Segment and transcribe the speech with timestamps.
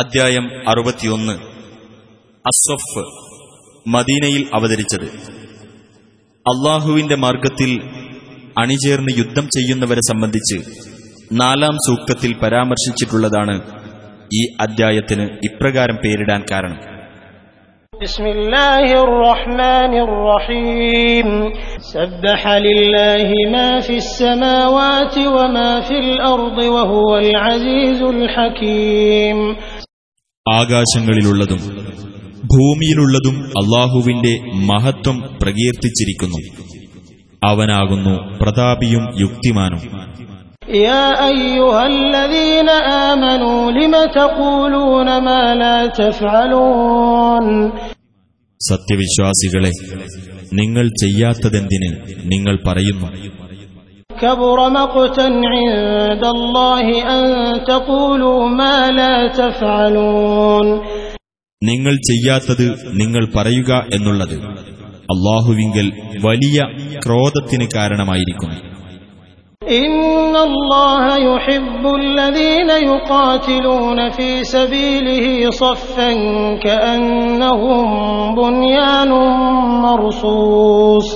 [0.00, 1.34] അദ്ധ്യായം അറുപത്തിയൊന്ന്
[2.44, 3.04] അസ്വഫ്
[3.86, 5.06] മദീനയിൽ അവതരിച്ചത്
[6.46, 7.70] അള്ളാഹുവിന്റെ മാർഗത്തിൽ
[8.56, 10.58] അണിചേർന്ന് യുദ്ധം ചെയ്യുന്നവരെ സംബന്ധിച്ച്
[11.40, 13.56] നാലാം സൂക്തത്തിൽ പരാമർശിച്ചിട്ടുള്ളതാണ്
[14.32, 16.82] ഈ അദ്ധ്യായത്തിന് ഇപ്രകാരം പേരിടാൻ കാരണം
[17.92, 21.28] بسم الله الرحمن الرحيم
[21.88, 29.38] سبح لله ما في السماوات وما في الأرض وهو العزيز الحكيم
[30.49, 31.57] ആകാശങ്ങളിലുള്ളതും
[32.43, 36.37] ഭൂമിയിലുള്ളതും അള്ളാഹുവിന്റെ മഹത്വം പ്രകീർത്തിച്ചിരിക്കുന്നു.
[37.43, 39.79] അവനാകുന്നു പ്രതാപിയും യുക്തിമാനും.
[48.61, 49.71] സത്യവിശ്വാസികളെ
[50.53, 53.07] നിങ്ങൾ ചെയ്യാത്തതെന്തിന് നിങ്ങൾ പറയുന്നു?
[54.20, 57.24] كبر مقتا عند الله أن
[57.64, 60.68] تقولوا ما لا تفعلون
[61.62, 62.66] നിങ്ങൾ ചെയ്യാത്തത്
[63.00, 64.36] നിങ്ങൾ പറയുക എന്നുള്ളത്
[65.14, 65.86] അള്ളാഹുവിങ്കൽ
[66.26, 66.58] വലിയ
[67.06, 68.58] ക്രോധത്തിന് കാരണമായിരിക്കുന്നു
[69.62, 76.10] إن الله يحب الذين يقاتلون في سبيله صفا
[76.56, 77.84] كأنهم
[78.34, 79.10] بنيان
[79.86, 81.06] مرصوص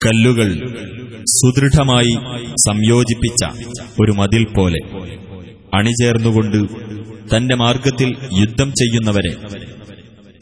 [0.00, 0.48] കല്ലുകൾ
[1.36, 2.14] സുദൃഢമായി
[2.66, 3.42] സംയോജിപ്പിച്ച
[4.00, 4.80] ഒരു മതിൽ പോലെ
[5.78, 6.60] അണിചേർന്നുകൊണ്ട്
[7.32, 8.10] തന്റെ മാർഗത്തിൽ
[8.40, 9.32] യുദ്ധം ചെയ്യുന്നവരെ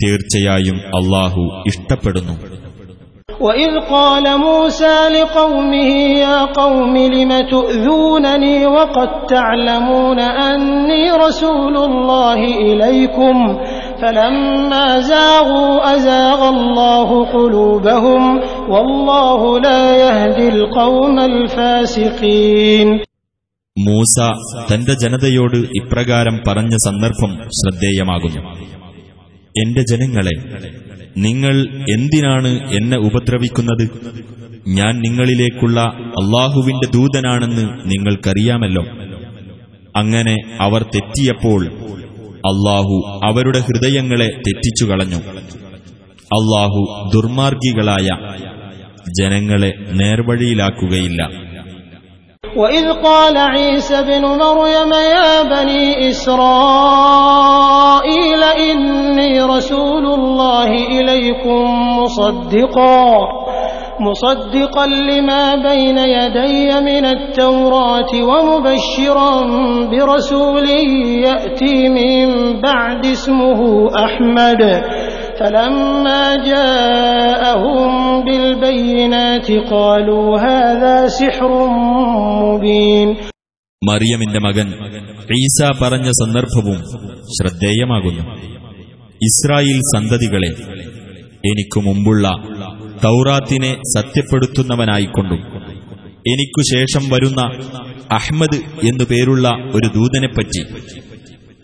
[0.00, 2.36] തീർച്ചയായും അള്ളാഹു ഇഷ്ടപ്പെടുന്നു
[3.40, 13.36] وإذ قال موسى لقومه يا قوم لم تؤذونني وقد تعلمون أني رسول الله إليكم
[14.00, 18.22] فلما زاغوا أزاغ الله قلوبهم
[18.68, 22.88] والله لا يهدي القوم الفاسقين
[23.76, 24.16] മൂസ
[24.68, 28.40] തന്റെ ജനതയോട് ഇപ്രകാരം പറഞ്ഞ സന്ദർഭം ശ്രദ്ധേയമാകുന്നു
[29.54, 30.34] എന്റെ ജനങ്ങളെ
[31.24, 31.54] നിങ്ങൾ
[31.94, 33.84] എന്തിനാണ് എന്നെ ഉപദ്രവിക്കുന്നത്
[34.78, 35.78] ഞാൻ നിങ്ങളിലേക്കുള്ള
[36.20, 38.84] അള്ളാഹുവിന്റെ ദൂതനാണെന്ന് നിങ്ങൾക്കറിയാമല്ലോ
[40.00, 40.36] അങ്ങനെ
[40.66, 41.60] അവർ തെറ്റിയപ്പോൾ
[42.48, 42.96] അള്ളാഹു
[43.28, 45.20] അവരുടെ ഹൃദയങ്ങളെ തെറ്റിച്ചു കളഞ്ഞു
[46.30, 46.80] അള്ളാഹു
[47.14, 48.08] ദുർമാർഗികളായ
[49.20, 49.72] ജനങ്ങളെ
[50.02, 51.20] നേർവഴിയിലാക്കുകയില്ല
[52.56, 55.84] وإذ قال عيسى ابن مريم يا بني
[57.04, 61.60] إسرائيل إني رسول الله إليكم
[61.98, 63.04] مصدقا
[64.00, 69.32] مصدقا لما بين يدي من التوراة ومبشرا
[69.86, 70.66] برسول
[71.20, 72.26] يأتي من
[72.60, 73.60] بعد اسمه
[73.96, 74.62] أحمد
[75.40, 77.90] فلما جاءهم
[78.24, 81.52] بالبينات قالوا هذا سحر
[82.42, 83.08] مبين
[83.82, 84.68] മറിയമിന്റെ മകൻ
[85.38, 86.78] ഈസ പറഞ്ഞ സന്ദർഭവും
[87.36, 88.22] ശ്രദ്ധേയമാകുന്നു
[89.20, 90.50] ഇസ്രായേൽ സന്തതികളെ
[91.44, 92.24] എനിക്കു മുമ്പുള്ള
[93.03, 95.39] തൗറാത്തിനെ സത്യപ്പെടുത്തുന്നവനായിക്കൊണ്ടും.
[96.27, 97.41] എനിക്കു ശേഷം വരുന്ന
[98.11, 100.63] അഹ്മദ് എന്നു പേരുള്ള ഒരു ദൂതനെപ്പറ്റി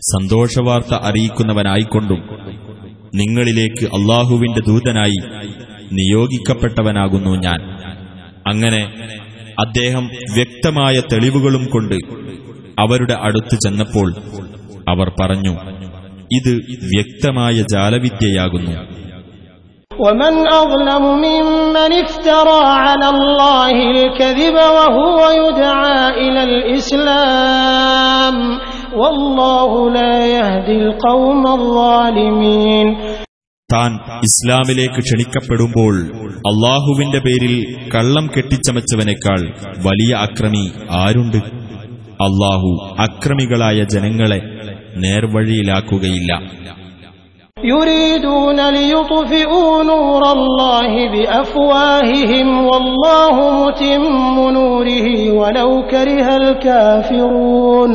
[0.00, 2.18] സന്തോഷവാർത്ത അറിയിക്കുന്നവനായിക്കൊണ്ടും
[3.14, 5.18] നിങ്ങളിലേക്ക് അള്ളാഹുവിന്റെ ദൂതനായി
[5.92, 7.60] നിയോഗിക്കപ്പെട്ടവനാകുന്നു ഞാൻ.
[8.46, 8.94] അങ്ങനെ
[9.66, 11.94] അദ്ദേഹം വ്യക്തമായ തെളിവുകളും കൊണ്ട്
[12.78, 14.14] അവരുടെ അടുത്ത് ചെന്നപ്പോൾ
[14.88, 15.52] അവർ പറഞ്ഞു
[16.32, 16.54] ഇത്
[16.96, 18.95] വ്യക്തമായ ജാലവിദ്യയാകുന്നു.
[19.99, 28.35] ومن أظلم ممن افترى على الله الكذب وهو يدعى إلى الإسلام
[28.93, 32.87] والله لا يهدي القوم الظالمين
[33.69, 33.91] താൻ
[34.27, 35.93] ഇസ്ലാമിലേക്ക് ക്ഷണിക്കപ്പെടുമ്പോൾ
[36.51, 37.53] അള്ളാഹുവിന്റെ പേരിൽ
[37.93, 39.41] കള്ളം കെട്ടിച്ചമച്ചവനേക്കാൾ
[39.85, 40.65] വലിയ അക്രമി
[41.01, 41.39] ആരുണ്ട്
[42.19, 42.71] അള്ളാഹു
[43.05, 44.39] അക്രമികളായ ജനങ്ങളെ
[45.05, 46.31] നേർവഴിയിലാക്കുകയില്ല
[47.57, 54.03] يريدون ليطفئوا نور الله بأفواههم والله متم
[54.51, 57.91] نوره ولو كره الكافرون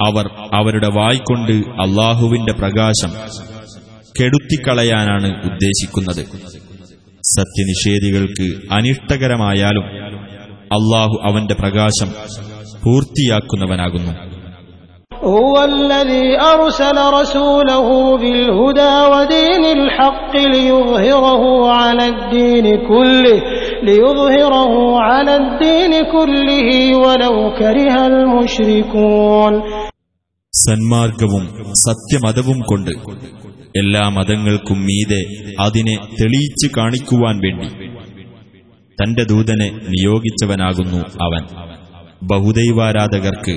[0.00, 1.52] അവർ അവരുടെ വായ്കൊണ്ട്
[1.84, 3.10] അള്ളാഹുവിന്റെ പ്രകാശം
[4.14, 6.22] കെടുത്തിക്കളയാനാണ് ഉദ്ദേശിക്കുന്നത്
[7.36, 8.46] സത്യനിഷേധികൾക്ക്
[8.76, 9.86] അനിഷ്ടകരമായാലും
[10.70, 12.10] അള്ളാഹു അവന്റെ പ്രകാശം
[12.82, 14.12] പൂർത്തിയാക്കുന്നവനാകുന്നു
[15.24, 23.38] هو الذي أرسل رسوله بالهدى ودين الحق ليظهره على الدين كله
[23.82, 29.54] ليظهره على الدين كله ولو كره المشركون
[30.54, 31.44] സന്മാർഗവും
[31.80, 32.92] സത്യമതവും കൊണ്ട്
[33.80, 35.18] എല്ലാ മതങ്ങൾക്കും മീതെ
[35.64, 37.68] അതിനെ തെളിയിച്ചു കാണിക്കുവാൻ വേണ്ടി
[38.98, 41.42] തന്റെ ദൂതനെ നിയോഗിച്ചവനാകുന്നു അവൻ
[42.30, 43.54] ബഹുദൈവാരാധകർക്ക്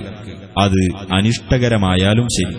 [0.57, 0.81] അത്
[1.17, 2.55] അനിഷ്ടകരമായാലും ശരി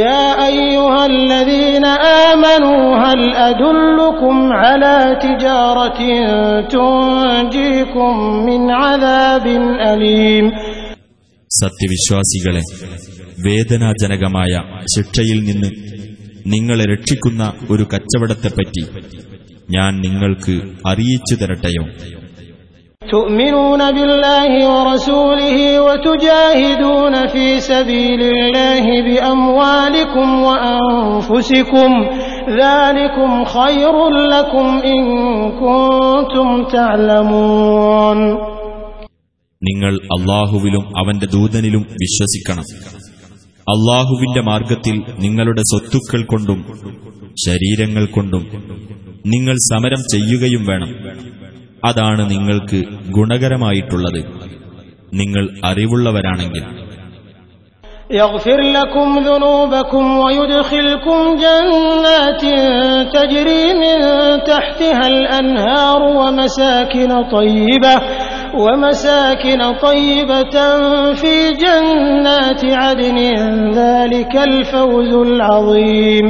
[0.00, 1.84] يا أيها الذين
[2.24, 6.00] آمنوا هل أدلكم على تجارة
[6.74, 8.12] تنجيكم
[8.46, 9.46] من عذاب
[9.84, 10.46] أليم
[11.50, 12.62] സത്യവിശ്വാസികളെ
[13.38, 14.52] വേദനാജനകമായ
[14.94, 15.70] ശിക്ഷയിൽ നിന്ന്
[16.46, 18.82] നിങ്ങളെ രക്ഷിക്കുന്ന ഒരു കച്ചവടത്തെപ്പറ്റി
[19.70, 20.54] ഞാൻ നിങ്ങൾക്ക്
[20.86, 21.84] അറിയിച്ചു തരട്ടെയോ
[23.08, 31.90] تؤمنون بالله ورسوله وتجاهدون في سبيل الله بأموالكم وأنفسكم
[32.62, 33.94] ذلكم خير
[34.34, 35.02] لكم إن
[35.62, 38.18] كنتم تعلمون
[39.62, 42.66] നിങ്ങൾ അള്ളാഹുവിലും അവന്റെ ദൂതനിലും വിശ്വസിക്കണം
[43.66, 46.58] അള്ളാഹുവിന്റെ മാർഗത്തിൽ നിങ്ങളുടെ സ്വത്തുക്കൾ കൊണ്ടും
[47.44, 48.42] ശരീരങ്ങൾ കൊണ്ടും
[49.34, 50.90] നിങ്ങൾ സമരം ചെയ്യുകയും വേണം
[51.88, 52.80] അതാണ് നിങ്ങൾക്ക്
[53.16, 54.22] ഗുണകരമായിട്ടുള്ളത്
[55.20, 56.64] നിങ്ങൾ അറിവുള്ളവരാണെങ്കിൽ
[58.12, 62.42] يغفر لكم ذنوبكم ويدخلكم جنات
[63.14, 63.98] تجري من
[64.44, 67.94] تحتها الأنهار ومساكن طيبة
[68.56, 70.56] ومساكن طيبة
[71.14, 73.18] في جنات عدن
[73.74, 76.26] ذلك الفوز العظيم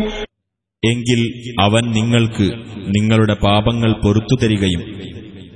[0.83, 1.21] എങ്കിൽ
[1.61, 2.47] അവൻ നിങ്ങൾക്ക്
[2.97, 4.83] നിങ്ങളുടെ പാപങ്ങൾ പൊറത്തു തരികയും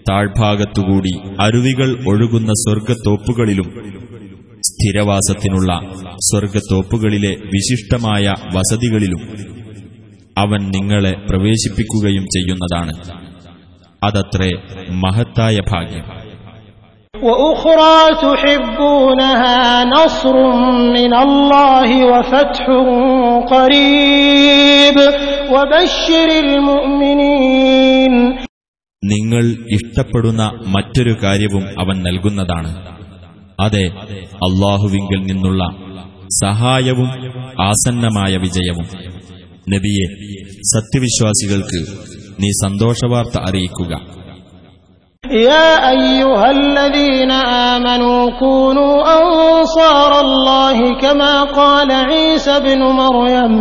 [0.10, 3.66] താഴ്ഭാഗത്തുകൂടി അരുവികൾ ഒഴുകുന്ന സ്വർഗത്തോപ്പുകളിലും
[4.66, 5.80] സ്ഥിരവാസത്തിനുള്ള
[6.18, 9.54] സ്വർഗത്തോപ്പുകളിലെ വിശിഷ്ടമായ വസതികളിലും
[10.38, 12.94] അവൻ നിങ്ങളെ പ്രവേശിപ്പിക്കുകയും ചെയ്യുന്നതാണ്.
[14.04, 14.52] അതത്രേ
[14.92, 16.24] മഹത്തായ ഭാഗ്യം.
[29.03, 29.45] നിങ്ങൾ
[29.77, 30.45] ഇഷ്ടപ്പെടുന്ന
[30.75, 32.71] മറ്റൊരു കാര്യവും അവൻ നൽകുന്നതാണ്
[33.59, 33.85] അതെ
[34.47, 35.63] അള്ളാഹുവിങ്കിൽ നിന്നുള്ള
[36.39, 37.09] സഹായവും
[37.69, 38.87] ആസന്നമായ വിജയവും
[39.67, 40.07] നബിയെ
[40.75, 41.81] സത്യവിശ്വാസികൾക്ക്
[42.41, 43.93] നീ സന്തോഷവാർത്ത അറിയിക്കുക
[45.45, 47.33] يا أيها الذين
[47.69, 53.55] آمنوا كونوا أنصار الله كما قال عيسى بن مريم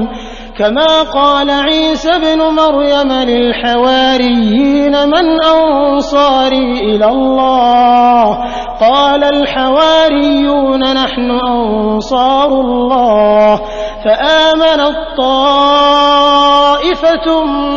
[0.62, 8.38] كما قال عيسى بن مريم للحواريين من أنصاري إلى الله.
[8.80, 13.60] قال الحواريون نحن أنصار الله.
[14.04, 16.24] فآمنت طائفة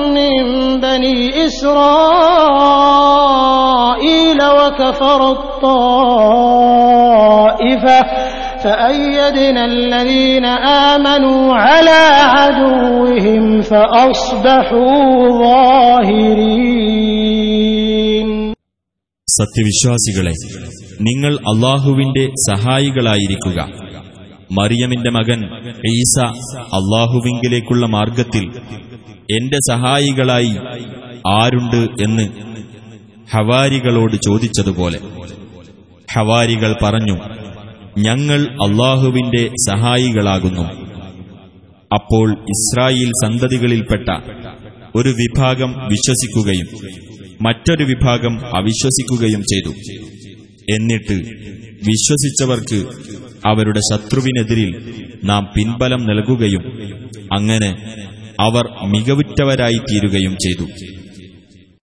[0.07, 0.43] من
[0.79, 1.75] بني إسرائيل
[4.43, 7.34] وكفرت طائفة
[8.64, 10.46] فأيدنا الذين
[10.88, 12.02] آمنوا على
[12.34, 14.98] عدوهم فأصبحوا
[17.10, 18.28] ظاهرين
[19.28, 20.32] സത്യവിശ്വാസികളെ
[21.06, 23.58] നിങ്ങൾ അള്ളാഹുവിന്റെ സഹായികളായിരിക്കുക
[24.58, 25.40] മറിയമിന്റെ മകൻ
[25.94, 26.16] ഈസ
[26.78, 28.44] അള്ളാഹുവിങ്കിലേക്കുള്ള മാർഗത്തിൽ
[29.34, 30.54] എന്റെ സഹായികളായി
[31.38, 32.26] ആരുണ്ട് എന്ന്
[33.34, 34.98] ഹവാരികളോട് ചോദിച്ചതുപോലെ
[36.08, 37.16] ഹവാരികൾ പറഞ്ഞു
[37.97, 40.61] ഞങ്ങൾ അള്ളാഹുവിന്റെ സഹായികളാകുന്നു.
[41.93, 44.09] അപ്പോൾ ഇസ്രായേൽ സന്തതികളിൽപ്പെട്ട
[44.95, 46.67] ഒരു വിഭാഗം വിശ്വസിക്കുകയും
[47.41, 49.69] മറ്റൊരു വിഭാഗം അവിശ്വസിക്കുകയും ചെയ്തു.
[50.71, 51.13] എന്നിട്ട്
[51.87, 52.85] വിശ്വസിച്ചവർക്ക്
[53.47, 54.93] അവരുടെ ശത്രുവിനെതിരിൽ
[55.23, 56.63] നാം പിൻബലം നൽകുകയും
[57.33, 57.69] അങ്ങനെ
[58.39, 60.65] അവർ മികവുറ്റവരായിത്തീരുകയും ചെയ്തു.